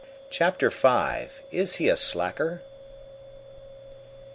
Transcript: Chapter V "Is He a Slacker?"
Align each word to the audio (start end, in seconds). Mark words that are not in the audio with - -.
Chapter 0.31 0.71
V 0.71 1.29
"Is 1.51 1.75
He 1.75 1.87
a 1.87 1.95
Slacker?" 1.95 2.63